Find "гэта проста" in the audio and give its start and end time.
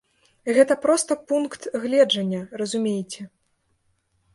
0.57-1.17